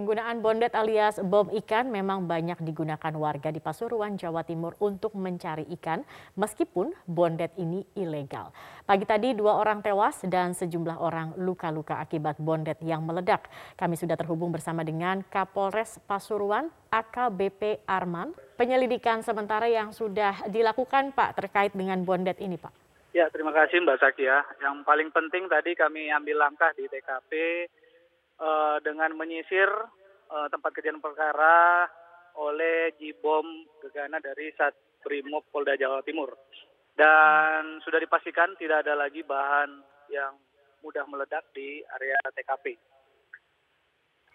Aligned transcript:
Penggunaan 0.00 0.40
bondet 0.40 0.72
alias 0.72 1.20
bom 1.20 1.52
ikan 1.60 1.92
memang 1.92 2.24
banyak 2.24 2.56
digunakan 2.64 3.12
warga 3.20 3.52
di 3.52 3.60
Pasuruan, 3.60 4.16
Jawa 4.16 4.40
Timur 4.48 4.72
untuk 4.80 5.12
mencari 5.12 5.68
ikan 5.76 6.00
meskipun 6.40 6.96
bondet 7.04 7.52
ini 7.60 7.84
ilegal. 7.92 8.48
Pagi 8.88 9.04
tadi 9.04 9.36
dua 9.36 9.60
orang 9.60 9.84
tewas 9.84 10.24
dan 10.24 10.56
sejumlah 10.56 10.96
orang 10.96 11.36
luka-luka 11.36 12.00
akibat 12.00 12.40
bondet 12.40 12.80
yang 12.80 13.04
meledak. 13.04 13.52
Kami 13.76 13.92
sudah 13.92 14.16
terhubung 14.16 14.48
bersama 14.48 14.88
dengan 14.88 15.20
Kapolres 15.28 16.00
Pasuruan 16.08 16.72
AKBP 16.88 17.84
Arman. 17.84 18.32
Penyelidikan 18.56 19.20
sementara 19.20 19.68
yang 19.68 19.92
sudah 19.92 20.48
dilakukan 20.48 21.12
Pak 21.12 21.44
terkait 21.44 21.76
dengan 21.76 22.00
bondet 22.08 22.40
ini 22.40 22.56
Pak. 22.56 22.72
Ya 23.12 23.28
terima 23.28 23.52
kasih 23.52 23.84
Mbak 23.84 24.00
Sakia. 24.00 24.48
Yang 24.64 24.80
paling 24.80 25.12
penting 25.12 25.44
tadi 25.44 25.76
kami 25.76 26.08
ambil 26.08 26.48
langkah 26.48 26.72
di 26.72 26.88
TKP 26.88 27.68
dengan 28.80 29.12
menyisir 29.20 29.68
uh, 30.30 30.48
tempat 30.48 30.72
kejadian 30.72 31.02
perkara 31.02 31.84
oleh 32.38 32.94
Jibom 32.96 33.44
Gegana 33.82 34.22
dari 34.22 34.54
Satrimob 34.54 35.50
Polda 35.50 35.74
Jawa 35.74 36.00
Timur. 36.06 36.32
Dan 36.94 37.78
hmm. 37.78 37.82
sudah 37.82 37.98
dipastikan 37.98 38.54
tidak 38.56 38.86
ada 38.86 38.94
lagi 38.94 39.24
bahan 39.26 39.70
yang 40.10 40.36
mudah 40.80 41.04
meledak 41.10 41.44
di 41.52 41.84
area 41.84 42.16
TKP. 42.32 42.76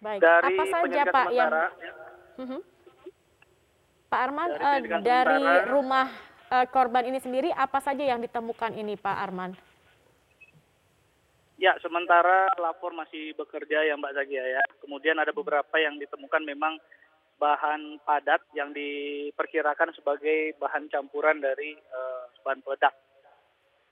Baik, 0.03 0.19
dari 0.21 0.55
apa 0.59 0.63
saja 0.69 1.01
Pak 1.09 1.27
yang... 1.33 1.51
Ya. 1.51 1.93
Uh-huh. 2.35 2.61
Pak 4.05 4.21
Arman, 4.21 4.49
dari, 4.53 4.87
uh, 4.91 5.01
dari 5.01 5.43
rumah 5.71 6.07
uh, 6.53 6.65
korban 6.69 7.09
ini 7.09 7.17
sendiri 7.17 7.49
apa 7.49 7.81
saja 7.81 8.05
yang 8.05 8.21
ditemukan 8.21 8.75
ini 8.77 8.99
Pak 8.99 9.17
Arman? 9.17 9.57
Ya, 11.55 11.71
sementara 11.79 12.51
lapor 12.59 12.91
masih 12.91 13.31
bekerja 13.39 13.87
ya 13.87 13.95
Mbak 13.95 14.15
Zagia 14.15 14.43
ya. 14.59 14.63
Kemudian 14.83 15.15
ada 15.15 15.31
beberapa 15.31 15.75
yang 15.79 15.95
ditemukan 15.95 16.43
memang 16.43 16.75
bahan 17.39 17.99
padat 18.03 18.43
yang 18.55 18.75
diperkirakan 18.75 19.91
sebagai 19.95 20.55
bahan 20.59 20.87
campuran 20.91 21.39
dari 21.39 21.75
uh, 21.75 22.27
bahan 22.43 22.59
peledak 22.63 22.95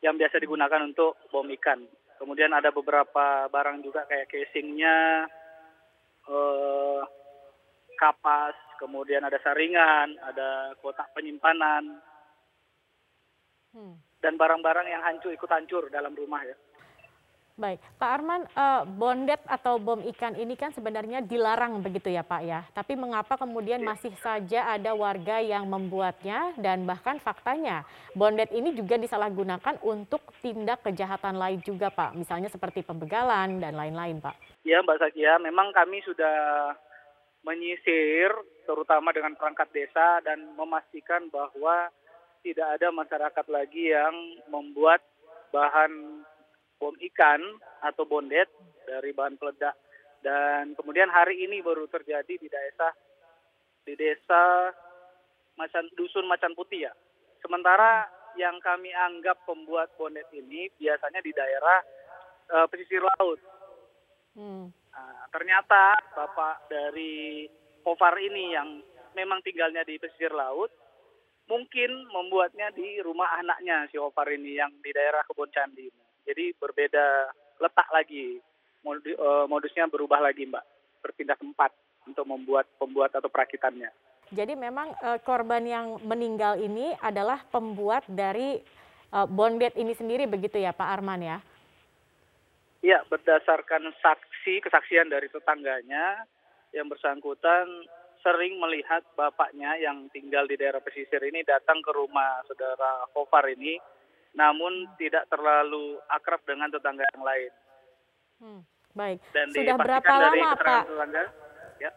yang 0.03 0.19
biasa 0.19 0.39
digunakan 0.43 0.83
untuk 0.83 1.15
bom 1.31 1.47
ikan. 1.59 1.87
Kemudian 2.19 2.51
ada 2.51 2.71
beberapa 2.71 3.47
barang 3.47 3.83
juga 3.83 4.07
kayak 4.07 4.27
casingnya, 4.27 5.27
uh, 6.27 7.03
kapas, 7.95 8.55
kemudian 8.79 9.23
ada 9.23 9.39
saringan, 9.39 10.19
ada 10.19 10.75
kotak 10.83 11.11
penyimpanan, 11.15 11.99
hmm. 13.71 13.95
dan 14.19 14.35
barang-barang 14.35 14.87
yang 14.87 15.03
hancur 15.03 15.31
ikut 15.31 15.47
hancur 15.47 15.87
dalam 15.87 16.11
rumah 16.15 16.43
ya. 16.43 16.55
Baik, 17.53 17.77
Pak 18.01 18.09
Arman, 18.17 18.49
uh, 18.57 18.81
bondet 18.81 19.37
atau 19.45 19.77
bom 19.77 20.01
ikan 20.09 20.33
ini 20.33 20.57
kan 20.57 20.73
sebenarnya 20.73 21.21
dilarang 21.21 21.85
begitu 21.85 22.09
ya 22.09 22.25
Pak 22.25 22.41
ya. 22.41 22.65
Tapi 22.73 22.97
mengapa 22.97 23.37
kemudian 23.37 23.77
iya. 23.77 23.93
masih 23.93 24.09
saja 24.25 24.73
ada 24.73 24.97
warga 24.97 25.37
yang 25.37 25.69
membuatnya 25.69 26.57
dan 26.57 26.89
bahkan 26.89 27.21
faktanya 27.21 27.85
bondet 28.17 28.49
ini 28.49 28.73
juga 28.73 28.97
disalahgunakan 28.97 29.77
untuk 29.85 30.25
tindak 30.41 30.81
kejahatan 30.81 31.37
lain 31.37 31.61
juga 31.61 31.93
Pak. 31.93 32.17
Misalnya 32.17 32.49
seperti 32.49 32.81
pembegalan 32.81 33.61
dan 33.61 33.77
lain-lain 33.77 34.17
Pak. 34.17 34.65
Ya 34.65 34.81
Mbak 34.81 34.97
Sakia, 34.97 35.37
memang 35.37 35.69
kami 35.77 36.01
sudah 36.09 36.73
menyisir 37.45 38.33
terutama 38.65 39.13
dengan 39.13 39.37
perangkat 39.37 39.69
desa 39.69 40.25
dan 40.25 40.57
memastikan 40.57 41.29
bahwa 41.29 41.93
tidak 42.41 42.81
ada 42.81 42.89
masyarakat 42.89 43.45
lagi 43.45 43.93
yang 43.93 44.41
membuat 44.49 45.05
bahan 45.53 46.25
bom 46.83 46.99
ikan 46.99 47.39
atau 47.79 48.03
bondet 48.03 48.51
dari 48.83 49.15
bahan 49.15 49.39
peledak. 49.39 49.79
Dan 50.19 50.75
kemudian 50.75 51.07
hari 51.07 51.47
ini 51.47 51.63
baru 51.63 51.87
terjadi 51.87 52.35
di 52.35 52.51
desa 52.51 52.91
di 53.87 53.95
desa 53.95 54.67
Macan 55.55 55.87
dusun 55.95 56.27
Macan 56.27 56.51
Putih 56.51 56.91
ya. 56.91 56.93
Sementara 57.39 58.03
yang 58.35 58.59
kami 58.59 58.91
anggap 58.91 59.47
pembuat 59.47 59.95
bondet 59.95 60.27
ini 60.35 60.67
biasanya 60.75 61.23
di 61.23 61.31
daerah 61.31 61.79
uh, 62.51 62.67
pesisir 62.67 62.99
laut. 62.99 63.39
Hmm. 64.35 64.67
Nah, 64.91 65.23
ternyata 65.31 65.95
bapak 66.11 66.67
dari 66.67 67.47
Kofar 67.83 68.15
ini 68.19 68.55
yang 68.55 68.79
memang 69.13 69.39
tinggalnya 69.43 69.83
di 69.83 69.99
pesisir 69.99 70.33
laut 70.33 70.71
mungkin 71.45 72.07
membuatnya 72.07 72.71
di 72.71 73.03
rumah 73.03 73.37
anaknya 73.37 73.85
si 73.91 73.99
Kofar 73.99 74.31
ini 74.31 74.57
yang 74.57 74.71
di 74.79 74.89
daerah 74.89 75.21
Kebun 75.27 75.51
Candi. 75.53 75.87
Jadi 76.23 76.55
berbeda 76.55 77.31
letak 77.59 77.87
lagi, 77.91 78.39
eh, 78.39 79.45
modusnya 79.47 79.87
berubah 79.87 80.23
lagi 80.23 80.47
Mbak, 80.47 80.65
berpindah 81.03 81.37
tempat 81.39 81.71
untuk 82.07 82.27
membuat 82.27 82.67
pembuat 82.79 83.15
atau 83.15 83.31
perakitannya. 83.31 83.91
Jadi 84.33 84.57
memang 84.57 84.97
uh, 85.03 85.19
korban 85.21 85.61
yang 85.61 86.01
meninggal 86.01 86.57
ini 86.57 86.97
adalah 87.05 87.45
pembuat 87.53 88.01
dari 88.09 88.57
uh, 89.13 89.29
bondet 89.29 89.77
ini 89.77 89.93
sendiri 89.93 90.25
begitu 90.25 90.57
ya 90.57 90.73
Pak 90.73 90.89
Arman 90.89 91.21
ya? 91.21 91.37
Iya, 92.81 93.05
berdasarkan 93.07 93.93
saksi 94.01 94.59
kesaksian 94.65 95.07
dari 95.07 95.29
tetangganya 95.29 96.25
yang 96.73 96.89
bersangkutan 96.89 97.67
sering 98.25 98.57
melihat 98.57 99.05
bapaknya 99.13 99.77
yang 99.77 100.09
tinggal 100.09 100.47
di 100.49 100.57
daerah 100.57 100.81
pesisir 100.81 101.21
ini 101.23 101.45
datang 101.45 101.83
ke 101.83 101.91
rumah 101.91 102.41
saudara 102.47 103.05
Kofar 103.11 103.51
ini 103.51 103.77
namun 104.33 104.89
tidak 104.97 105.29
terlalu 105.29 106.01
akrab 106.09 106.41
dengan 106.45 106.69
tetangga 106.73 107.05
yang 107.13 107.23
lain. 107.23 107.51
Hmm, 108.41 108.61
baik. 108.97 109.19
Dan 109.31 109.47
Sudah 109.53 109.75
berapa 109.77 110.13
lama 110.17 110.49
Pak? 110.57 110.83
Tetangga, 110.89 111.23
ya. 111.77 111.91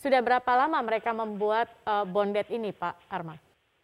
Sudah 0.00 0.20
berapa 0.24 0.52
lama 0.56 0.78
mereka 0.80 1.10
membuat 1.12 1.68
uh, 1.84 2.08
bondet 2.08 2.48
ini 2.48 2.72
Pak 2.72 3.12
Arman? 3.12 3.38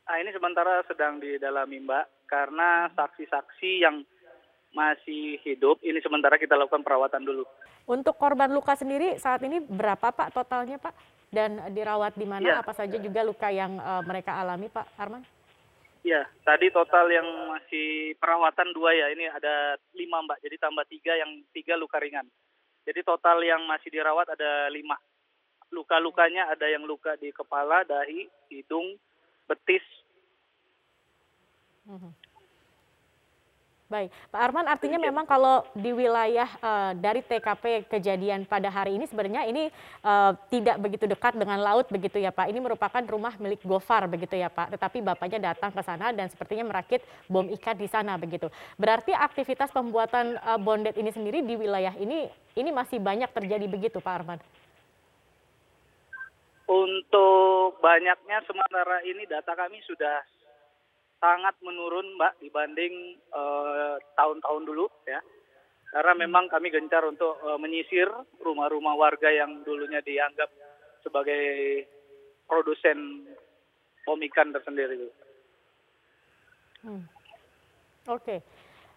Nah, 0.04 0.16
ini 0.20 0.30
sementara 0.36 0.84
sedang 0.84 1.16
didalami 1.16 1.80
Mbak 1.80 2.28
karena 2.28 2.92
saksi-saksi 2.92 3.70
yang 3.80 4.04
masih 4.74 5.38
hidup 5.46 5.78
ini 5.86 6.02
sementara 6.02 6.34
kita 6.36 6.58
lakukan 6.58 6.82
perawatan 6.82 7.22
dulu. 7.22 7.46
Untuk 7.86 8.18
korban 8.18 8.50
luka 8.50 8.74
sendiri 8.74 9.16
saat 9.22 9.40
ini 9.46 9.62
berapa 9.62 10.10
Pak 10.10 10.34
totalnya 10.34 10.76
Pak? 10.82 10.94
Dan 11.34 11.74
dirawat 11.74 12.14
di 12.14 12.26
mana? 12.26 12.46
Ya. 12.46 12.54
Apa 12.62 12.70
saja 12.74 12.94
juga 12.94 13.26
luka 13.26 13.50
yang 13.50 13.78
uh, 13.78 14.02
mereka 14.06 14.38
alami 14.38 14.70
Pak 14.70 14.86
Arman? 14.98 15.22
Ya, 16.04 16.28
tadi 16.44 16.68
total 16.68 17.08
yang 17.08 17.24
masih 17.48 18.12
perawatan 18.20 18.76
dua 18.76 18.92
ya, 18.92 19.08
ini 19.08 19.24
ada 19.24 19.80
lima 19.96 20.20
mbak, 20.20 20.36
jadi 20.44 20.60
tambah 20.60 20.84
tiga 20.84 21.16
yang 21.16 21.40
tiga 21.56 21.80
luka 21.80 21.96
ringan. 21.96 22.28
Jadi 22.84 23.00
total 23.00 23.40
yang 23.40 23.64
masih 23.64 23.88
dirawat 23.88 24.28
ada 24.36 24.68
lima. 24.68 25.00
Luka-lukanya 25.72 26.52
ada 26.52 26.68
yang 26.68 26.84
luka 26.84 27.16
di 27.16 27.32
kepala, 27.32 27.88
dahi, 27.88 28.28
hidung, 28.52 29.00
betis. 29.48 29.80
Mm 31.88 31.96
-hmm. 31.96 32.12
Baik, 33.94 34.10
Pak 34.26 34.40
Arman 34.42 34.66
artinya 34.66 34.98
ya. 34.98 35.06
memang 35.06 35.22
kalau 35.22 35.62
di 35.70 35.94
wilayah 35.94 36.50
uh, 36.58 36.98
dari 36.98 37.22
TKP 37.22 37.86
kejadian 37.86 38.42
pada 38.42 38.66
hari 38.66 38.98
ini 38.98 39.06
sebenarnya 39.06 39.46
ini 39.46 39.70
uh, 40.02 40.34
tidak 40.50 40.82
begitu 40.82 41.06
dekat 41.06 41.38
dengan 41.38 41.62
laut 41.62 41.86
begitu 41.86 42.18
ya 42.18 42.34
Pak. 42.34 42.50
Ini 42.50 42.58
merupakan 42.58 42.98
rumah 43.06 43.38
milik 43.38 43.62
Gofar 43.62 44.10
begitu 44.10 44.34
ya 44.34 44.50
Pak. 44.50 44.74
Tetapi 44.74 44.98
bapaknya 44.98 45.54
datang 45.54 45.70
ke 45.70 45.78
sana 45.86 46.10
dan 46.10 46.26
sepertinya 46.26 46.74
merakit 46.74 47.06
bom 47.30 47.46
ikan 47.54 47.78
di 47.78 47.86
sana 47.86 48.18
begitu. 48.18 48.50
Berarti 48.74 49.14
aktivitas 49.14 49.70
pembuatan 49.70 50.42
uh, 50.42 50.58
bondet 50.58 50.98
ini 50.98 51.14
sendiri 51.14 51.46
di 51.46 51.54
wilayah 51.54 51.94
ini 51.94 52.26
ini 52.58 52.74
masih 52.74 52.98
banyak 52.98 53.30
terjadi 53.30 53.70
begitu 53.70 54.02
Pak 54.02 54.10
Arman. 54.10 54.42
Untuk 56.66 57.78
banyaknya 57.78 58.42
sementara 58.42 59.06
ini 59.06 59.22
data 59.30 59.54
kami 59.54 59.78
sudah 59.86 60.18
sangat 61.24 61.56
menurun 61.64 62.20
Mbak 62.20 62.44
dibanding 62.44 63.16
eh, 63.16 63.96
tahun-tahun 64.12 64.62
dulu 64.68 64.84
ya. 65.08 65.24
Karena 65.88 66.12
hmm. 66.12 66.22
memang 66.26 66.44
kami 66.50 66.74
gencar 66.74 67.06
untuk 67.06 67.38
uh, 67.46 67.54
menyisir 67.54 68.10
rumah-rumah 68.42 68.98
warga 68.98 69.30
yang 69.30 69.62
dulunya 69.62 70.02
dianggap 70.02 70.50
sebagai 71.06 71.86
produsen 72.50 73.22
bom 74.02 74.18
ikan 74.18 74.50
tersendiri. 74.50 75.06
Hmm. 76.82 77.06
Oke. 78.10 78.26
Okay. 78.26 78.38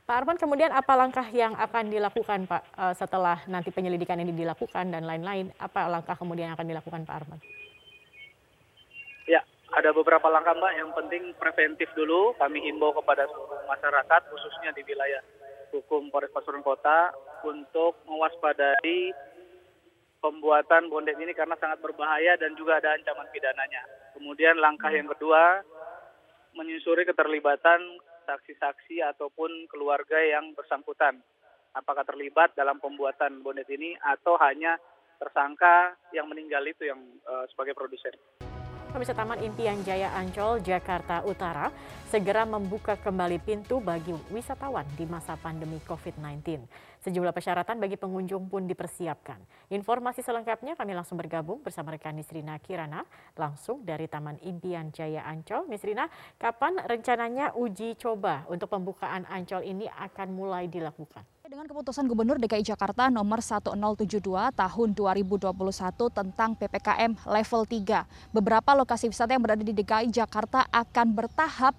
Pak 0.10 0.24
Arman, 0.24 0.42
kemudian 0.42 0.74
apa 0.74 0.98
langkah 0.98 1.28
yang 1.30 1.54
akan 1.54 1.94
dilakukan 1.94 2.50
Pak 2.50 2.64
uh, 2.80 2.96
setelah 2.98 3.46
nanti 3.46 3.70
penyelidikan 3.70 4.18
ini 4.18 4.34
dilakukan 4.34 4.90
dan 4.90 5.06
lain-lain? 5.06 5.54
Apa 5.62 5.86
langkah 5.86 6.18
kemudian 6.18 6.50
yang 6.50 6.58
akan 6.58 6.66
dilakukan 6.66 7.06
Pak 7.06 7.14
Arman? 7.14 7.40
Ada 9.78 9.94
beberapa 9.94 10.26
langkah 10.26 10.58
Mbak 10.58 10.74
yang 10.74 10.90
penting 10.98 11.24
preventif 11.38 11.94
dulu 11.94 12.34
kami 12.42 12.66
himbau 12.66 12.98
kepada 12.98 13.30
seluruh 13.30 13.62
masyarakat 13.70 14.22
khususnya 14.34 14.74
di 14.74 14.82
wilayah 14.82 15.22
hukum 15.70 16.10
Polres 16.10 16.34
Pasuruan 16.34 16.66
Kota 16.66 17.14
untuk 17.46 18.02
mewaspadai 18.10 19.14
pembuatan 20.18 20.90
bondet 20.90 21.14
ini 21.22 21.30
karena 21.38 21.54
sangat 21.62 21.78
berbahaya 21.78 22.34
dan 22.42 22.58
juga 22.58 22.82
ada 22.82 22.98
ancaman 22.98 23.30
pidananya. 23.30 23.86
Kemudian 24.18 24.58
langkah 24.58 24.90
yang 24.90 25.06
kedua 25.14 25.62
menyusuri 26.58 27.06
keterlibatan 27.06 28.02
saksi-saksi 28.26 29.06
ataupun 29.14 29.70
keluarga 29.70 30.18
yang 30.18 30.58
bersangkutan. 30.58 31.22
Apakah 31.78 32.02
terlibat 32.02 32.58
dalam 32.58 32.82
pembuatan 32.82 33.46
bondet 33.46 33.70
ini 33.70 33.94
atau 34.02 34.42
hanya 34.42 34.82
tersangka 35.22 35.94
yang 36.10 36.26
meninggal 36.26 36.66
itu 36.66 36.90
yang 36.90 36.98
uh, 37.30 37.46
sebagai 37.54 37.78
produsen. 37.78 38.18
Pemirsa 38.88 39.12
Taman 39.12 39.44
Impian 39.44 39.84
Jaya 39.84 40.16
Ancol, 40.16 40.64
Jakarta 40.64 41.20
Utara 41.28 41.68
segera 42.08 42.48
membuka 42.48 42.96
kembali 42.96 43.44
pintu 43.44 43.84
bagi 43.84 44.16
wisatawan 44.32 44.88
di 44.96 45.04
masa 45.04 45.36
pandemi 45.36 45.76
COVID-19. 45.84 46.64
Sejumlah 47.04 47.36
persyaratan 47.36 47.84
bagi 47.84 48.00
pengunjung 48.00 48.48
pun 48.48 48.64
dipersiapkan. 48.64 49.44
Informasi 49.76 50.24
selengkapnya 50.24 50.80
kami 50.80 50.96
langsung 50.96 51.20
bergabung 51.20 51.60
bersama 51.60 51.92
rekan 51.92 52.16
Nisrina 52.16 52.56
Kirana 52.64 53.04
langsung 53.36 53.84
dari 53.84 54.08
Taman 54.08 54.40
Impian 54.48 54.96
Jaya 54.96 55.28
Ancol. 55.28 55.68
Nisrina, 55.68 56.08
kapan 56.40 56.80
rencananya 56.80 57.60
uji 57.60 58.00
coba 58.00 58.48
untuk 58.48 58.72
pembukaan 58.72 59.28
Ancol 59.28 59.68
ini 59.68 59.92
akan 59.92 60.32
mulai 60.32 60.72
dilakukan? 60.72 61.37
Dengan 61.48 61.64
keputusan 61.64 62.12
Gubernur 62.12 62.36
DKI 62.44 62.76
Jakarta 62.76 63.08
nomor 63.08 63.40
1072 63.40 64.20
tahun 64.52 64.88
2021 64.92 65.48
tentang 66.12 66.52
PPKM 66.60 67.16
level 67.24 67.64
3, 67.64 68.36
beberapa 68.36 68.76
lokasi 68.76 69.08
wisata 69.08 69.32
yang 69.32 69.40
berada 69.40 69.64
di 69.64 69.72
DKI 69.72 70.12
Jakarta 70.12 70.68
akan 70.68 71.08
bertahap 71.16 71.72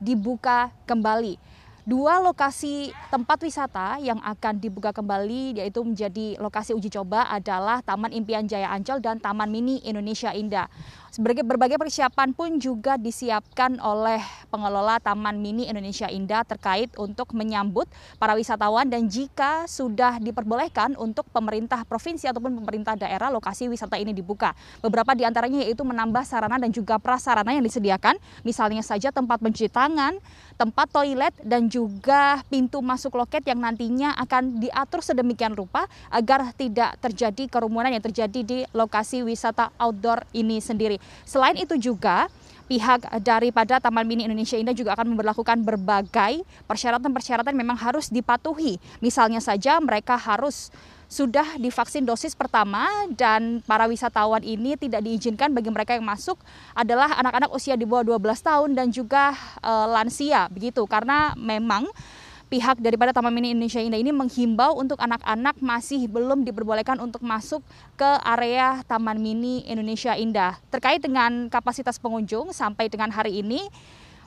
dibuka 0.00 0.72
kembali. 0.88 1.36
Dua 1.84 2.16
lokasi 2.16 2.96
tempat 3.12 3.44
wisata 3.44 4.00
yang 4.00 4.24
akan 4.24 4.56
dibuka 4.56 4.88
kembali 4.88 5.60
yaitu 5.60 5.84
menjadi 5.84 6.40
lokasi 6.40 6.72
uji 6.72 6.88
coba 6.88 7.28
adalah 7.28 7.84
Taman 7.84 8.16
Impian 8.16 8.48
Jaya 8.48 8.72
Ancol 8.72 9.04
dan 9.04 9.20
Taman 9.20 9.52
Mini 9.52 9.84
Indonesia 9.84 10.32
Indah. 10.32 10.72
Berbagai 11.20 11.76
persiapan 11.76 12.32
pun 12.32 12.56
juga 12.56 12.96
disiapkan 12.96 13.76
oleh 13.84 14.24
pengelola 14.48 14.96
Taman 15.04 15.36
Mini 15.36 15.68
Indonesia 15.68 16.08
Indah 16.08 16.48
terkait 16.48 16.88
untuk 16.96 17.36
menyambut 17.36 17.84
para 18.16 18.32
wisatawan 18.32 18.88
dan 18.88 19.04
jika 19.04 19.68
sudah 19.68 20.16
diperbolehkan 20.16 20.96
untuk 20.96 21.28
pemerintah 21.28 21.84
provinsi 21.84 22.24
ataupun 22.32 22.64
pemerintah 22.64 22.96
daerah 22.96 23.28
lokasi 23.28 23.68
wisata 23.68 24.00
ini 24.00 24.16
dibuka. 24.16 24.56
Beberapa 24.80 25.12
di 25.12 25.28
antaranya 25.28 25.60
yaitu 25.60 25.84
menambah 25.84 26.24
sarana 26.24 26.56
dan 26.56 26.72
juga 26.72 26.96
prasarana 26.96 27.52
yang 27.52 27.68
disediakan, 27.68 28.16
misalnya 28.40 28.80
saja 28.80 29.12
tempat 29.12 29.44
mencuci 29.44 29.68
tangan, 29.68 30.16
tempat 30.56 30.88
toilet 30.88 31.36
dan 31.44 31.68
juga 31.68 32.40
pintu 32.48 32.80
masuk 32.80 33.20
loket 33.20 33.44
yang 33.44 33.60
nantinya 33.60 34.16
akan 34.24 34.56
diatur 34.56 35.04
sedemikian 35.04 35.52
rupa 35.52 35.84
agar 36.08 36.56
tidak 36.56 36.96
terjadi 37.04 37.44
kerumunan 37.52 37.92
yang 37.92 38.00
terjadi 38.00 38.40
di 38.40 38.58
lokasi 38.72 39.20
wisata 39.20 39.68
outdoor 39.76 40.24
ini 40.32 40.64
sendiri. 40.64 41.09
Selain 41.24 41.56
itu 41.56 41.78
juga 41.78 42.30
pihak 42.70 43.02
daripada 43.26 43.82
Taman 43.82 44.06
Mini 44.06 44.30
Indonesia 44.30 44.54
Indah 44.54 44.76
juga 44.76 44.94
akan 44.94 45.14
memperlakukan 45.18 45.58
berbagai 45.66 46.46
persyaratan-persyaratan 46.70 47.50
memang 47.50 47.74
harus 47.74 48.06
dipatuhi. 48.14 48.78
Misalnya 49.02 49.42
saja 49.42 49.82
mereka 49.82 50.14
harus 50.14 50.70
sudah 51.10 51.58
divaksin 51.58 52.06
dosis 52.06 52.38
pertama 52.38 52.86
dan 53.18 53.58
para 53.66 53.90
wisatawan 53.90 54.46
ini 54.46 54.78
tidak 54.78 55.02
diizinkan 55.02 55.50
bagi 55.50 55.66
mereka 55.66 55.98
yang 55.98 56.06
masuk 56.06 56.38
adalah 56.70 57.18
anak-anak 57.18 57.50
usia 57.50 57.74
di 57.74 57.82
bawah 57.82 58.06
12 58.06 58.30
tahun 58.46 58.70
dan 58.78 58.94
juga 58.94 59.34
e, 59.58 59.72
lansia 59.90 60.46
begitu 60.54 60.86
karena 60.86 61.34
memang 61.34 61.90
pihak 62.50 62.82
daripada 62.82 63.14
Taman 63.14 63.30
Mini 63.30 63.54
Indonesia 63.54 63.78
Indah 63.78 64.02
ini 64.02 64.10
menghimbau 64.10 64.74
untuk 64.74 64.98
anak-anak 64.98 65.62
masih 65.62 66.10
belum 66.10 66.42
diperbolehkan 66.42 66.98
untuk 66.98 67.22
masuk 67.22 67.62
ke 67.94 68.10
area 68.26 68.82
Taman 68.90 69.22
Mini 69.22 69.62
Indonesia 69.70 70.18
Indah. 70.18 70.58
Terkait 70.68 70.98
dengan 70.98 71.46
kapasitas 71.46 71.96
pengunjung 72.02 72.50
sampai 72.50 72.90
dengan 72.90 73.14
hari 73.14 73.38
ini 73.38 73.70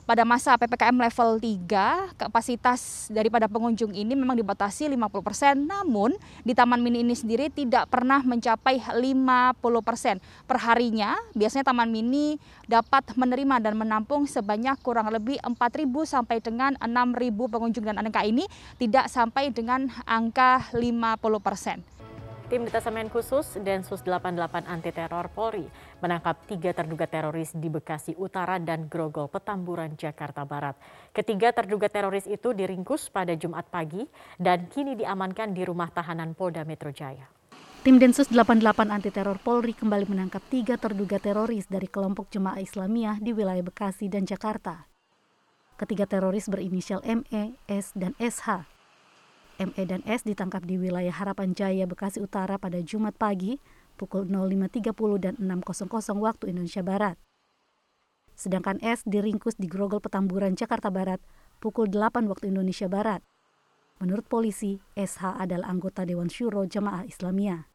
pada 0.04 0.20
masa 0.28 0.52
PPKM 0.60 1.00
level 1.00 1.40
3, 1.40 2.20
kapasitas 2.20 3.08
daripada 3.08 3.48
pengunjung 3.48 3.96
ini 3.96 4.12
memang 4.12 4.36
dibatasi 4.36 4.92
50%, 4.92 5.56
namun 5.56 6.12
di 6.44 6.52
Taman 6.52 6.84
Mini 6.84 7.00
ini 7.00 7.16
sendiri 7.16 7.48
tidak 7.48 7.88
pernah 7.88 8.20
mencapai 8.20 8.84
50% 8.84 10.20
perharinya. 10.44 11.16
Biasanya 11.32 11.72
Taman 11.72 11.88
Mini 11.88 12.36
dapat 12.68 13.16
menerima 13.16 13.64
dan 13.64 13.80
menampung 13.80 14.28
sebanyak 14.28 14.76
kurang 14.84 15.08
lebih 15.08 15.40
4.000 15.40 15.88
sampai 16.04 16.36
dengan 16.44 16.76
6.000 16.84 17.32
pengunjung 17.48 17.84
dan 17.88 17.96
angka 17.96 18.28
ini 18.28 18.44
tidak 18.76 19.08
sampai 19.08 19.48
dengan 19.48 19.88
angka 20.04 20.68
50%. 20.76 21.93
Tim 22.54 22.70
Detasemen 22.70 23.10
Khusus 23.10 23.58
Densus 23.66 24.06
88 24.06 24.70
Anti 24.70 24.94
Teror 24.94 25.26
Polri 25.34 25.66
menangkap 25.98 26.38
tiga 26.46 26.70
terduga 26.70 27.10
teroris 27.10 27.50
di 27.50 27.66
Bekasi 27.66 28.14
Utara 28.14 28.62
dan 28.62 28.86
Grogol 28.86 29.26
Petamburan, 29.26 29.98
Jakarta 29.98 30.46
Barat. 30.46 30.78
Ketiga 31.10 31.50
terduga 31.50 31.90
teroris 31.90 32.30
itu 32.30 32.54
diringkus 32.54 33.10
pada 33.10 33.34
Jumat 33.34 33.66
pagi 33.74 34.06
dan 34.38 34.70
kini 34.70 34.94
diamankan 34.94 35.50
di 35.50 35.66
rumah 35.66 35.90
tahanan 35.90 36.38
Polda 36.38 36.62
Metro 36.62 36.94
Jaya. 36.94 37.26
Tim 37.82 37.98
Densus 37.98 38.30
88 38.30 38.62
Anti 38.86 39.10
Teror 39.10 39.42
Polri 39.42 39.74
kembali 39.74 40.14
menangkap 40.14 40.46
tiga 40.46 40.78
terduga 40.78 41.18
teroris 41.18 41.66
dari 41.66 41.90
kelompok 41.90 42.30
Jemaah 42.30 42.62
Islamiyah 42.62 43.18
di 43.18 43.34
wilayah 43.34 43.66
Bekasi 43.66 44.06
dan 44.06 44.30
Jakarta. 44.30 44.86
Ketiga 45.74 46.06
teroris 46.06 46.46
berinisial 46.46 47.02
ME, 47.02 47.58
S, 47.66 47.90
dan 47.98 48.14
SH 48.22 48.73
ME 49.58 49.82
dan 49.86 50.02
S 50.02 50.26
ditangkap 50.26 50.66
di 50.66 50.74
wilayah 50.74 51.14
Harapan 51.14 51.54
Jaya, 51.54 51.86
Bekasi 51.86 52.18
Utara 52.18 52.58
pada 52.58 52.82
Jumat 52.82 53.14
pagi 53.14 53.62
pukul 53.94 54.26
05.30 54.26 54.90
dan 55.22 55.34
6.00 55.38 55.90
waktu 56.18 56.44
Indonesia 56.50 56.82
Barat. 56.82 57.16
Sedangkan 58.34 58.82
S 58.82 59.06
diringkus 59.06 59.54
di 59.54 59.70
Grogol 59.70 60.02
Petamburan, 60.02 60.58
Jakarta 60.58 60.90
Barat 60.90 61.22
pukul 61.62 61.86
8 61.86 62.26
waktu 62.26 62.50
Indonesia 62.50 62.90
Barat. 62.90 63.22
Menurut 64.02 64.26
polisi, 64.26 64.82
SH 64.98 65.38
adalah 65.38 65.70
anggota 65.70 66.02
Dewan 66.02 66.26
Syuro 66.26 66.66
Jamaah 66.66 67.06
Islamiyah. 67.06 67.70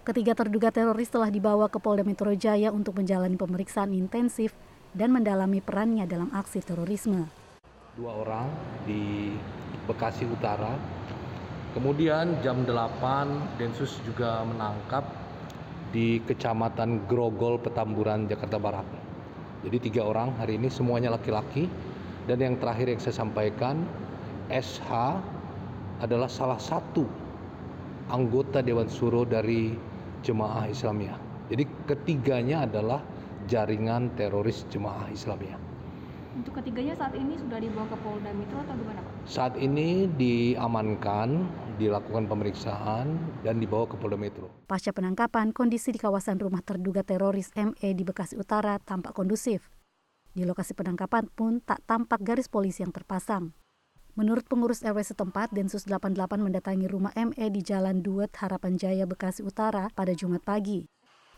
Ketiga 0.00 0.32
terduga 0.32 0.72
teroris 0.72 1.12
telah 1.12 1.28
dibawa 1.28 1.68
ke 1.68 1.76
Polda 1.76 2.00
Metro 2.00 2.32
Jaya 2.32 2.72
untuk 2.72 2.96
menjalani 2.96 3.36
pemeriksaan 3.36 3.92
intensif 3.92 4.56
dan 4.96 5.12
mendalami 5.12 5.60
perannya 5.60 6.08
dalam 6.08 6.32
aksi 6.32 6.64
terorisme. 6.64 7.28
Dua 7.92 8.24
orang 8.24 8.48
di 8.88 9.36
Bekasi 9.90 10.22
Utara. 10.30 10.70
Kemudian 11.74 12.38
jam 12.42 12.62
8 12.62 13.58
Densus 13.58 13.98
juga 14.06 14.46
menangkap 14.46 15.02
di 15.90 16.22
Kecamatan 16.22 17.10
Grogol 17.10 17.58
Petamburan 17.58 18.30
Jakarta 18.30 18.58
Barat. 18.62 18.86
Jadi 19.66 19.90
tiga 19.90 20.06
orang 20.06 20.34
hari 20.38 20.56
ini 20.56 20.70
semuanya 20.70 21.12
laki-laki 21.14 21.66
dan 22.30 22.38
yang 22.38 22.54
terakhir 22.62 22.86
yang 22.94 23.00
saya 23.02 23.26
sampaikan 23.26 23.82
SH 24.48 24.90
adalah 26.00 26.30
salah 26.30 26.58
satu 26.58 27.04
anggota 28.10 28.62
Dewan 28.64 28.90
Suro 28.90 29.22
dari 29.26 29.74
Jemaah 30.26 30.66
Islamiyah. 30.70 31.18
Jadi 31.50 31.64
ketiganya 31.86 32.66
adalah 32.66 33.02
jaringan 33.50 34.14
teroris 34.14 34.66
Jemaah 34.70 35.10
Islamiyah. 35.10 35.69
Untuk 36.30 36.62
ketiganya 36.62 36.94
saat 36.94 37.10
ini 37.18 37.34
sudah 37.34 37.58
dibawa 37.58 37.90
ke 37.90 37.96
Polda 38.06 38.30
Metro 38.30 38.62
atau 38.62 38.74
gimana 38.78 39.02
Pak? 39.02 39.12
Saat 39.26 39.54
ini 39.58 40.06
diamankan, 40.14 41.42
dilakukan 41.74 42.30
pemeriksaan 42.30 43.18
dan 43.42 43.58
dibawa 43.58 43.90
ke 43.90 43.98
Polda 43.98 44.14
Metro. 44.14 44.46
Pasca 44.70 44.94
penangkapan, 44.94 45.50
kondisi 45.50 45.90
di 45.90 45.98
kawasan 45.98 46.38
rumah 46.38 46.62
terduga 46.62 47.02
teroris 47.02 47.50
ME 47.58 47.88
di 47.98 48.06
Bekasi 48.06 48.38
Utara 48.38 48.78
tampak 48.78 49.10
kondusif. 49.10 49.74
Di 50.30 50.46
lokasi 50.46 50.78
penangkapan 50.78 51.26
pun 51.34 51.58
tak 51.58 51.82
tampak 51.90 52.22
garis 52.22 52.46
polisi 52.46 52.86
yang 52.86 52.94
terpasang. 52.94 53.50
Menurut 54.14 54.46
pengurus 54.46 54.86
RW 54.86 55.02
setempat, 55.02 55.50
Densus 55.50 55.90
88 55.90 56.14
mendatangi 56.38 56.86
rumah 56.86 57.10
ME 57.18 57.46
di 57.50 57.58
Jalan 57.58 58.06
Duet 58.06 58.30
Harapan 58.38 58.78
Jaya 58.78 59.02
Bekasi 59.02 59.42
Utara 59.42 59.90
pada 59.90 60.14
Jumat 60.14 60.46
pagi. 60.46 60.86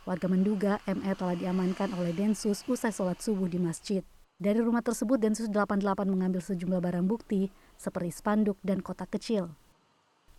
Warga 0.05 0.29
menduga 0.29 0.85
ME 0.85 1.13
telah 1.17 1.37
diamankan 1.39 1.97
oleh 1.97 2.13
Densus 2.13 2.61
usai 2.69 2.93
sholat 2.93 3.17
subuh 3.25 3.49
di 3.49 3.57
masjid. 3.57 4.05
Dari 4.43 4.59
rumah 4.59 4.83
tersebut 4.83 5.23
Densus 5.23 5.47
88 5.47 5.87
mengambil 6.11 6.43
sejumlah 6.43 6.83
barang 6.83 7.07
bukti 7.07 7.47
seperti 7.79 8.11
spanduk 8.11 8.59
dan 8.67 8.83
kotak 8.83 9.15
kecil. 9.15 9.55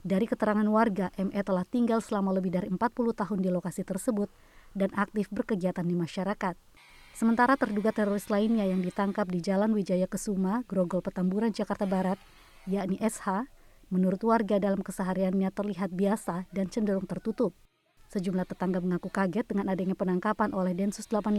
Dari 0.04 0.28
keterangan 0.28 0.68
warga, 0.68 1.08
ME 1.16 1.40
telah 1.40 1.64
tinggal 1.64 2.04
selama 2.04 2.36
lebih 2.36 2.52
dari 2.52 2.68
40 2.68 2.84
tahun 3.16 3.40
di 3.40 3.48
lokasi 3.48 3.88
tersebut 3.88 4.28
dan 4.76 4.92
aktif 5.00 5.32
berkegiatan 5.32 5.88
di 5.88 5.96
masyarakat. 5.96 6.60
Sementara 7.16 7.56
terduga 7.56 7.96
teroris 7.96 8.28
lainnya 8.28 8.68
yang 8.68 8.84
ditangkap 8.84 9.24
di 9.32 9.40
Jalan 9.40 9.72
Wijaya 9.72 10.12
Kesuma, 10.12 10.68
Grogol 10.68 11.00
Petamburan, 11.00 11.56
Jakarta 11.56 11.88
Barat, 11.88 12.20
yakni 12.68 13.00
SH, 13.00 13.48
menurut 13.88 14.20
warga 14.28 14.60
dalam 14.60 14.84
kesehariannya 14.84 15.48
terlihat 15.56 15.96
biasa 15.96 16.52
dan 16.52 16.68
cenderung 16.68 17.08
tertutup. 17.08 17.56
Sejumlah 18.14 18.46
tetangga 18.46 18.78
mengaku 18.78 19.10
kaget 19.10 19.42
dengan 19.50 19.74
adanya 19.74 19.98
penangkapan 19.98 20.54
oleh 20.54 20.78
Densus 20.78 21.10
88 21.10 21.34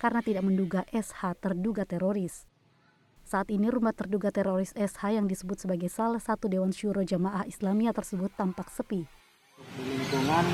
karena 0.00 0.20
tidak 0.24 0.48
menduga 0.48 0.80
SH 0.88 1.36
terduga 1.44 1.84
teroris. 1.84 2.48
Saat 3.28 3.52
ini 3.52 3.68
rumah 3.68 3.92
terduga 3.92 4.32
teroris 4.32 4.72
SH 4.72 5.12
yang 5.12 5.28
disebut 5.28 5.60
sebagai 5.60 5.92
salah 5.92 6.16
satu 6.16 6.48
Dewan 6.48 6.72
Syuro 6.72 7.04
Jamaah 7.04 7.44
Islamiyah 7.44 7.92
tersebut 7.92 8.32
tampak 8.32 8.72
sepi. 8.72 9.04
Di 9.76 9.82
lingkungan 9.84 10.44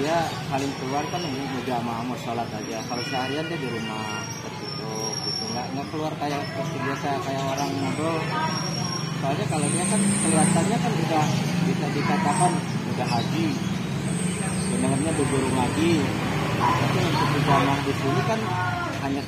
dia 0.00 0.16
paling 0.48 0.72
keluar 0.80 1.04
kan 1.12 1.28
jamaah 1.60 2.02
mau 2.08 2.16
sholat 2.16 2.48
aja. 2.48 2.80
Kalau 2.88 3.04
seharian 3.04 3.44
dia 3.52 3.58
di 3.60 3.68
rumah 3.68 4.24
tertutup 4.32 5.12
gitu, 5.28 5.44
nggak 5.44 5.66
nggak 5.76 5.86
keluar 5.92 6.12
kayak 6.16 6.40
seperti 6.48 6.76
biasa 6.88 7.08
kayak 7.20 7.42
orang 7.52 7.70
ngobrol. 7.84 8.18
Soalnya 9.20 9.44
kalau 9.44 9.68
dia 9.68 9.84
kan 9.84 10.00
kelihatannya 10.00 10.76
kan 10.80 10.92
udah 11.04 11.24
bisa 11.68 11.86
dikatakan 11.92 12.52
udah 12.96 13.08
haji, 13.12 13.46
dengarnya 14.80 15.12
berburu 15.12 15.50
lagi 15.52 15.92
tapi 16.60 16.98
untuk 17.04 17.28
berjamaah 17.36 17.80
di 17.84 17.92
sini 17.92 18.22
kan 18.24 18.40
hanya 19.04 19.22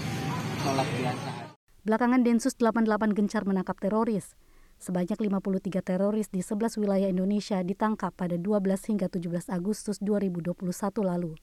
sholat 0.64 0.88
biasa 0.96 1.30
Belakangan 1.82 2.22
Densus 2.22 2.54
88 2.62 3.10
gencar 3.10 3.42
menangkap 3.42 3.74
teroris. 3.74 4.38
Sebanyak 4.78 5.18
53 5.18 5.82
teroris 5.82 6.30
di 6.30 6.38
11 6.38 6.78
wilayah 6.78 7.10
Indonesia 7.10 7.58
ditangkap 7.58 8.14
pada 8.14 8.38
12 8.38 8.70
hingga 8.86 9.10
17 9.10 9.50
Agustus 9.50 9.98
2021 9.98 10.62
lalu. 11.02 11.34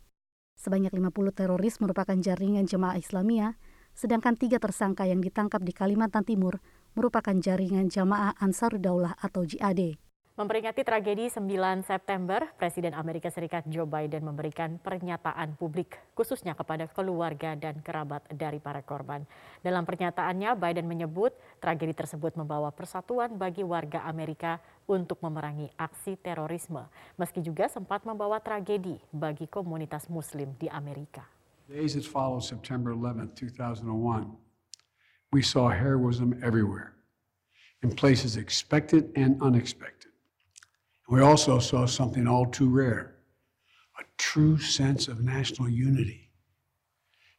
Sebanyak 0.55 0.95
50 0.95 1.35
teroris 1.35 1.83
merupakan 1.83 2.15
jaringan 2.15 2.63
jemaah 2.63 2.95
Islamiyah, 2.95 3.59
sedangkan 3.91 4.39
tiga 4.39 4.63
tersangka 4.63 5.03
yang 5.03 5.19
ditangkap 5.19 5.59
di 5.59 5.75
Kalimantan 5.75 6.23
Timur 6.23 6.63
merupakan 6.95 7.35
jaringan 7.35 7.91
jamaah 7.91 8.31
Ansar 8.39 8.79
Daulah 8.79 9.19
atau 9.19 9.43
JAD. 9.43 9.99
Memperingati 10.39 10.87
tragedi 10.87 11.27
9 11.27 11.83
September, 11.83 12.47
Presiden 12.55 12.95
Amerika 12.95 13.27
Serikat 13.27 13.67
Joe 13.67 13.83
Biden 13.83 14.23
memberikan 14.23 14.79
pernyataan 14.79 15.59
publik 15.59 15.99
khususnya 16.15 16.55
kepada 16.55 16.87
keluarga 16.87 17.59
dan 17.59 17.83
kerabat 17.83 18.23
dari 18.31 18.55
para 18.63 18.79
korban. 18.79 19.27
Dalam 19.59 19.83
pernyataannya, 19.83 20.55
Biden 20.55 20.87
menyebut 20.87 21.35
tragedi 21.59 21.91
tersebut 21.91 22.39
membawa 22.39 22.71
persatuan 22.71 23.35
bagi 23.35 23.67
warga 23.67 24.07
Amerika 24.07 24.63
untuk 24.87 25.19
memerangi 25.19 25.75
aksi 25.75 26.15
terorisme, 26.15 26.87
meski 27.19 27.43
juga 27.43 27.67
sempat 27.67 28.07
membawa 28.07 28.39
tragedi 28.39 28.95
bagi 29.11 29.43
komunitas 29.43 30.07
muslim 30.07 30.55
di 30.55 30.71
Amerika. 30.71 31.27
Days 31.67 31.99
that 31.99 32.07
followed 32.07 32.47
September 32.47 32.95
11, 32.95 33.35
2001, 33.35 34.31
we 35.35 35.43
saw 35.43 35.67
heroism 35.67 36.31
everywhere, 36.39 36.95
in 37.83 37.91
places 37.91 38.39
expected 38.39 39.11
and 39.19 39.35
unexpected. 39.43 39.98
We 41.09 41.21
also 41.21 41.57
saw 41.57 41.87
something 41.87 42.27
all 42.27 42.45
too 42.45 42.69
rare 42.69 43.15
a 43.99 44.03
true 44.17 44.59
sense 44.59 45.07
of 45.07 45.21
national 45.21 45.67
unity. 45.67 46.29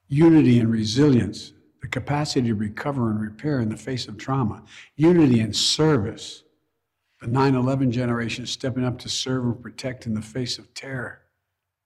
Unity 0.08 0.58
and 0.58 0.70
resilience, 0.70 1.52
the 1.80 1.88
capacity 1.88 2.48
to 2.48 2.54
recover 2.54 3.10
and 3.10 3.20
repair 3.20 3.60
in 3.60 3.68
the 3.68 3.76
face 3.76 4.08
of 4.08 4.18
trauma, 4.18 4.62
unity 4.96 5.40
and 5.40 5.54
service, 5.54 6.42
the 7.20 7.28
9 7.28 7.54
11 7.54 7.92
generation 7.92 8.44
stepping 8.44 8.84
up 8.84 8.98
to 8.98 9.08
serve 9.08 9.44
and 9.44 9.62
protect 9.62 10.04
in 10.04 10.14
the 10.14 10.20
face 10.20 10.58
of 10.58 10.74
terror, 10.74 11.22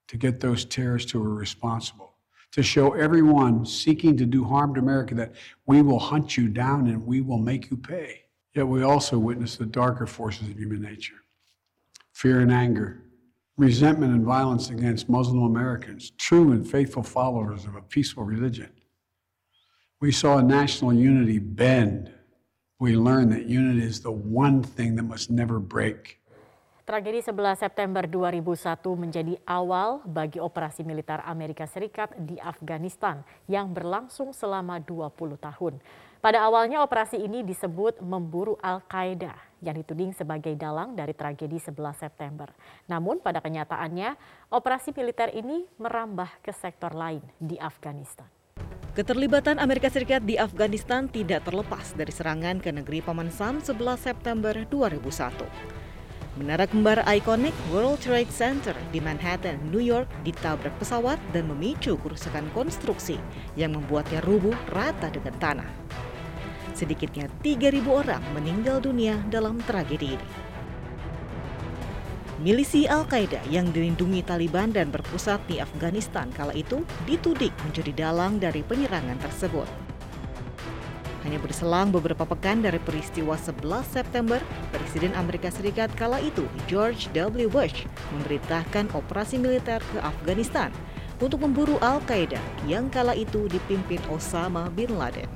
to 0.07 0.17
get 0.17 0.39
those 0.39 0.65
terrorists 0.65 1.11
who 1.11 1.23
are 1.23 1.35
responsible, 1.35 2.15
to 2.51 2.63
show 2.63 2.93
everyone 2.93 3.65
seeking 3.65 4.17
to 4.17 4.25
do 4.25 4.43
harm 4.43 4.73
to 4.73 4.81
America 4.81 5.13
that 5.13 5.33
we 5.67 5.81
will 5.83 5.99
hunt 5.99 6.35
you 6.35 6.49
down 6.49 6.87
and 6.87 7.05
we 7.05 7.21
will 7.21 7.37
make 7.37 7.69
you 7.69 7.77
pay. 7.77 8.23
Yet 8.55 8.67
we 8.67 8.83
also 8.83 9.19
witness 9.19 9.55
the 9.55 9.65
darker 9.65 10.07
forces 10.07 10.49
of 10.49 10.57
human 10.57 10.81
nature 10.81 11.21
fear 12.15 12.39
and 12.39 12.47
anger, 12.47 13.03
resentment 13.59 14.15
and 14.15 14.23
violence 14.23 14.71
against 14.71 15.11
Muslim 15.11 15.43
Americans, 15.43 16.15
true 16.15 16.55
and 16.55 16.63
faithful 16.63 17.03
followers 17.03 17.67
of 17.67 17.75
a 17.75 17.83
peaceful 17.83 18.23
religion. 18.23 18.71
We 19.99 20.15
saw 20.15 20.39
national 20.39 20.95
unity 20.95 21.43
bend. 21.43 22.07
We 22.79 22.95
learned 22.95 23.35
that 23.35 23.51
unity 23.51 23.83
is 23.83 23.99
the 23.99 24.15
one 24.15 24.63
thing 24.63 24.95
that 24.95 25.03
must 25.03 25.27
never 25.27 25.59
break. 25.59 26.23
Tragedi 26.87 27.19
11 27.19 27.59
September 27.59 28.07
2001 28.07 28.95
menjadi 28.95 29.35
awal 29.43 29.99
bagi 30.07 30.39
operasi 30.39 30.87
militer 30.87 31.19
Amerika 31.27 31.67
Serikat 31.67 32.15
di 32.15 32.39
Afghanistan 32.39 33.27
yang 33.49 33.75
berlangsung 33.75 34.31
selama 34.31 34.79
20 34.79 35.35
tahun. 35.35 35.83
Pada 36.25 36.41
awalnya 36.41 36.81
operasi 36.81 37.21
ini 37.21 37.45
disebut 37.45 38.01
memburu 38.01 38.57
Al-Qaeda 38.57 39.37
yang 39.61 39.77
dituding 39.77 40.09
sebagai 40.09 40.57
dalang 40.57 40.97
dari 40.97 41.13
tragedi 41.13 41.61
11 41.61 41.77
September. 42.01 42.49
Namun 42.89 43.21
pada 43.21 43.37
kenyataannya 43.45 44.17
operasi 44.49 44.89
militer 44.97 45.29
ini 45.37 45.69
merambah 45.77 46.41
ke 46.41 46.49
sektor 46.49 46.97
lain 46.97 47.21
di 47.37 47.61
Afghanistan. 47.61 48.25
Keterlibatan 48.97 49.61
Amerika 49.61 49.85
Serikat 49.85 50.25
di 50.25 50.33
Afghanistan 50.33 51.05
tidak 51.05 51.45
terlepas 51.45 51.93
dari 51.93 52.09
serangan 52.09 52.57
ke 52.57 52.73
negeri 52.73 53.05
Paman 53.05 53.29
Sam 53.29 53.61
11 53.61 53.77
September 53.93 54.57
2001. 54.65 55.45
Menara 56.41 56.65
kembar 56.65 57.05
ikonik 57.05 57.53
World 57.69 58.01
Trade 58.01 58.33
Center 58.33 58.73
di 58.89 58.97
Manhattan, 58.97 59.61
New 59.69 59.79
York 59.79 60.09
ditabrak 60.25 60.73
pesawat 60.81 61.21
dan 61.37 61.45
memicu 61.53 62.01
kerusakan 62.01 62.49
konstruksi 62.57 63.21
yang 63.53 63.77
membuatnya 63.77 64.25
rubuh 64.25 64.57
rata 64.73 65.13
dengan 65.13 65.37
tanah. 65.37 65.69
Sedikitnya 66.75 67.31
3.000 67.39 67.87
orang 67.87 68.19
meninggal 68.35 68.83
dunia 68.83 69.15
dalam 69.31 69.63
tragedi 69.63 70.19
ini. 70.19 70.27
Milisi 72.43 72.83
Al-Qaeda 72.83 73.39
yang 73.47 73.71
dilindungi 73.71 74.19
Taliban 74.19 74.75
dan 74.75 74.91
berpusat 74.91 75.39
di 75.47 75.63
Afghanistan 75.63 76.27
kala 76.35 76.51
itu 76.51 76.83
dituding 77.07 77.55
menjadi 77.63 77.91
dalang 77.95 78.43
dari 78.43 78.59
penyerangan 78.59 79.15
tersebut. 79.23 79.63
Hanya 81.23 81.39
berselang 81.39 81.95
beberapa 81.95 82.27
pekan 82.27 82.59
dari 82.59 82.77
peristiwa 82.77 83.39
11 83.39 83.87
September, 83.87 84.37
Presiden 84.69 85.15
Amerika 85.15 85.47
Serikat 85.47 85.89
kala 85.95 86.19
itu 86.19 86.43
George 86.67 87.07
W. 87.15 87.47
Bush 87.47 87.87
memerintahkan 88.13 88.91
operasi 88.91 89.39
militer 89.39 89.79
ke 89.95 90.03
Afghanistan 90.03 90.75
untuk 91.23 91.39
memburu 91.39 91.79
Al-Qaeda 91.79 92.37
yang 92.67 92.91
kala 92.91 93.15
itu 93.15 93.47
dipimpin 93.47 94.03
Osama 94.11 94.67
bin 94.75 94.91
Laden 94.99 95.31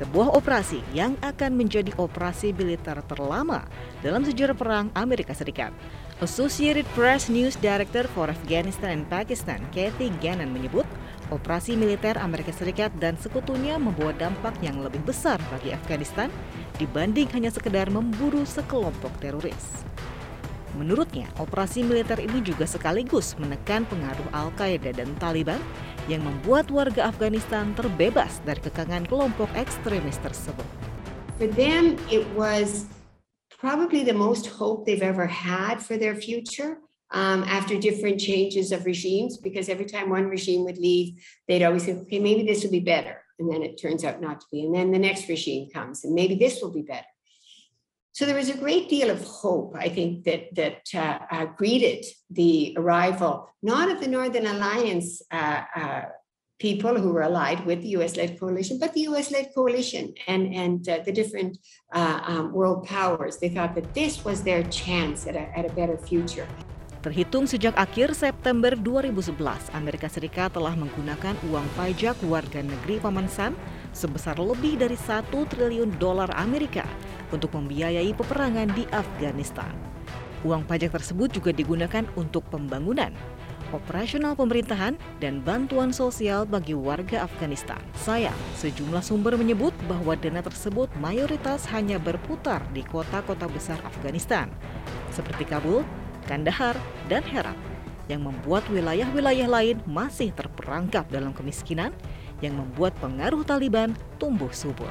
sebuah 0.00 0.32
operasi 0.32 0.80
yang 0.96 1.12
akan 1.20 1.60
menjadi 1.60 1.92
operasi 2.00 2.56
militer 2.56 2.96
terlama 3.04 3.68
dalam 4.00 4.24
sejarah 4.24 4.56
perang 4.56 4.88
Amerika 4.96 5.36
Serikat. 5.36 5.76
Associated 6.24 6.88
Press 6.96 7.28
News 7.28 7.60
Director 7.60 8.08
for 8.16 8.32
Afghanistan 8.32 8.96
and 8.96 9.04
Pakistan, 9.12 9.60
Kathy 9.76 10.08
Gannon 10.24 10.56
menyebut, 10.56 10.88
operasi 11.28 11.76
militer 11.76 12.16
Amerika 12.16 12.48
Serikat 12.48 12.88
dan 12.96 13.20
sekutunya 13.20 13.76
membawa 13.76 14.16
dampak 14.16 14.56
yang 14.64 14.80
lebih 14.80 15.04
besar 15.04 15.36
bagi 15.52 15.76
Afghanistan 15.76 16.32
dibanding 16.80 17.28
hanya 17.36 17.52
sekedar 17.52 17.92
memburu 17.92 18.48
sekelompok 18.48 19.12
teroris. 19.20 19.84
Menurutnya, 20.80 21.26
operasi 21.36 21.82
militer 21.82 22.16
ini 22.22 22.40
juga 22.40 22.64
sekaligus 22.64 23.34
menekan 23.36 23.82
pengaruh 23.90 24.28
Al-Qaeda 24.32 24.94
dan 24.94 25.12
Taliban 25.18 25.58
yang 26.06 26.24
membuat 26.24 26.70
warga 26.70 27.10
Afghanistan 27.10 27.74
terbebas 27.74 28.40
dari 28.46 28.62
kekangan 28.62 29.04
kelompok 29.10 29.50
ekstremis 29.58 30.16
tersebut. 30.22 30.64
For 31.36 31.48
them, 31.50 31.98
it 32.08 32.24
was 32.32 32.86
probably 33.60 34.04
the 34.04 34.16
most 34.16 34.48
hope 34.48 34.88
they've 34.88 35.04
ever 35.04 35.26
had 35.26 35.82
for 35.82 36.00
their 36.00 36.16
future. 36.16 36.80
Um, 37.10 37.42
after 37.42 37.74
different 37.74 38.22
changes 38.22 38.70
of 38.70 38.86
regimes, 38.86 39.34
because 39.34 39.66
every 39.66 39.90
time 39.90 40.14
one 40.14 40.30
regime 40.30 40.62
would 40.62 40.78
leave, 40.78 41.18
they'd 41.50 41.66
always 41.66 41.82
say, 41.82 41.98
okay, 42.06 42.22
maybe 42.22 42.46
this 42.46 42.62
will 42.62 42.70
be 42.70 42.86
better. 42.86 43.18
And 43.42 43.50
then 43.50 43.66
it 43.66 43.82
turns 43.82 44.06
out 44.06 44.22
not 44.22 44.38
to 44.40 44.46
be. 44.52 44.62
And 44.62 44.70
then 44.70 44.94
the 44.94 45.02
next 45.02 45.26
regime 45.26 45.66
comes, 45.74 46.06
and 46.06 46.14
maybe 46.14 46.38
this 46.38 46.62
will 46.62 46.70
be 46.70 46.86
better. 46.86 47.10
So 48.12 48.26
there 48.26 48.34
was 48.34 48.50
a 48.50 48.56
great 48.56 48.88
deal 48.88 49.08
of 49.10 49.22
hope, 49.22 49.74
I 49.78 49.88
think, 49.88 50.24
that 50.24 50.50
that 50.54 50.82
uh, 50.94 51.18
uh, 51.30 51.46
greeted 51.56 52.04
the 52.30 52.74
arrival 52.76 53.48
not 53.62 53.90
of 53.90 54.00
the 54.00 54.08
Northern 54.08 54.46
Alliance 54.46 55.22
uh, 55.30 55.62
uh 55.76 56.02
people 56.60 56.92
who 57.00 57.10
were 57.10 57.24
allied 57.24 57.64
with 57.64 57.80
the 57.80 57.96
U.S.-led 57.96 58.36
coalition, 58.38 58.76
but 58.78 58.92
the 58.92 59.08
U.S.-led 59.08 59.56
coalition 59.56 60.12
and 60.28 60.52
and 60.52 60.84
uh, 60.86 61.00
the 61.06 61.10
different 61.10 61.56
uh, 61.96 62.20
um, 62.28 62.52
world 62.52 62.84
powers. 62.84 63.40
They 63.40 63.48
thought 63.48 63.74
that 63.74 63.96
this 63.96 64.22
was 64.22 64.44
their 64.44 64.62
chance 64.68 65.24
at 65.26 65.34
a, 65.34 65.48
at 65.56 65.64
a 65.64 65.72
better 65.72 65.96
future. 65.96 66.46
Terhitung 67.00 67.48
sejak 67.48 67.80
akhir 67.80 68.12
September 68.12 68.76
2011, 68.76 69.72
Amerika 69.72 70.04
Serikat 70.04 70.52
telah 70.52 70.76
menggunakan 70.76 71.32
uang 71.48 71.64
pajak 71.72 72.20
warga 72.28 72.60
negeri 72.60 73.00
Paman 73.00 73.24
Sam 73.24 73.56
sebesar 73.96 74.36
lebih 74.36 74.76
dari 74.76 75.00
1 75.00 75.32
triliun 75.32 75.96
dolar 75.96 76.28
Amerika 76.36 76.84
untuk 77.34 77.54
membiayai 77.54 78.14
peperangan 78.14 78.70
di 78.74 78.86
Afghanistan. 78.94 79.72
Uang 80.40 80.64
pajak 80.64 80.96
tersebut 80.96 81.28
juga 81.36 81.52
digunakan 81.52 82.08
untuk 82.16 82.40
pembangunan, 82.48 83.12
operasional 83.76 84.32
pemerintahan, 84.32 84.96
dan 85.20 85.44
bantuan 85.44 85.92
sosial 85.92 86.48
bagi 86.48 86.72
warga 86.72 87.28
Afghanistan. 87.28 87.78
Sayang, 87.92 88.36
sejumlah 88.56 89.04
sumber 89.04 89.36
menyebut 89.36 89.76
bahwa 89.84 90.16
dana 90.16 90.40
tersebut 90.40 90.88
mayoritas 90.96 91.68
hanya 91.68 92.00
berputar 92.00 92.64
di 92.72 92.80
kota-kota 92.80 93.52
besar 93.52 93.76
Afghanistan, 93.84 94.48
seperti 95.12 95.44
Kabul, 95.44 95.84
Kandahar, 96.24 96.72
dan 97.12 97.20
Herat, 97.20 97.58
yang 98.08 98.24
membuat 98.24 98.64
wilayah-wilayah 98.72 99.46
lain 99.46 99.76
masih 99.84 100.32
terperangkap 100.32 101.04
dalam 101.12 101.36
kemiskinan 101.36 101.92
yang 102.40 102.56
membuat 102.56 102.96
pengaruh 102.98 103.44
Taliban 103.44 103.92
tumbuh 104.16 104.50
subur. 104.50 104.90